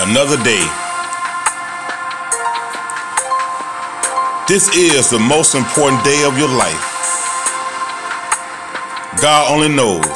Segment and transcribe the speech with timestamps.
[0.00, 0.62] another day.
[4.46, 6.86] This is the most important day of your life.
[9.20, 10.06] God only knows.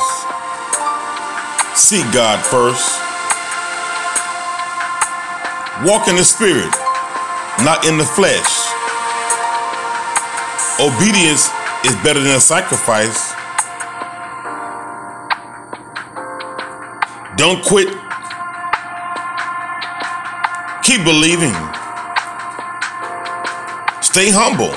[1.74, 3.00] Seek God first.
[5.84, 6.70] Walk in the Spirit,
[7.64, 8.70] not in the flesh.
[10.78, 11.50] Obedience
[11.84, 13.34] is better than a sacrifice.
[17.36, 18.11] Don't quit.
[20.92, 21.54] Keep believing.
[24.02, 24.74] Stay humble.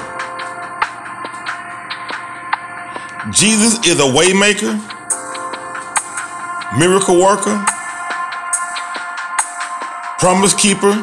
[3.34, 4.80] Jesus is a waymaker,
[6.80, 7.60] miracle worker,
[10.18, 10.96] promise keeper,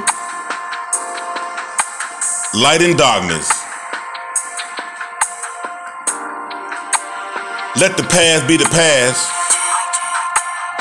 [2.54, 3.50] light in darkness.
[7.76, 9.28] Let the past be the past.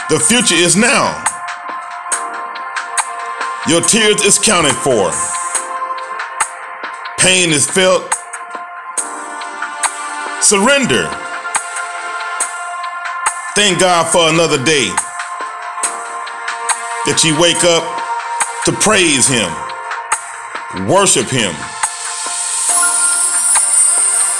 [0.10, 1.31] The future is now.
[3.68, 5.12] Your tears is counted for.
[7.20, 8.12] Pain is felt.
[10.42, 11.08] Surrender.
[13.54, 14.90] Thank God for another day
[17.06, 17.86] that you wake up
[18.66, 19.50] to praise Him,
[20.90, 21.54] worship Him.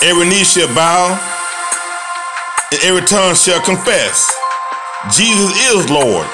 [0.02, 1.14] Every knee shall bow
[2.72, 4.34] and every tongue shall confess
[5.16, 6.28] Jesus is Lord.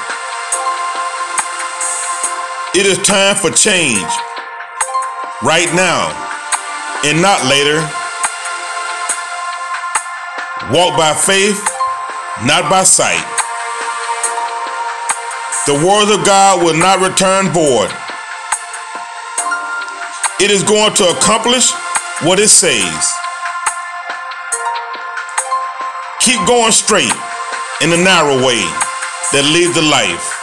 [2.78, 4.06] It is time for change
[5.42, 6.14] right now
[7.04, 7.82] and not later.
[10.72, 11.58] Walk by faith,
[12.46, 13.26] not by sight.
[15.66, 17.90] The word of God will not return void.
[20.40, 21.72] It is going to accomplish
[22.22, 23.12] what it says.
[26.20, 27.18] Keep going straight
[27.82, 28.62] in the narrow way
[29.34, 30.37] that leads to life.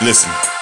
[0.00, 0.57] Listen.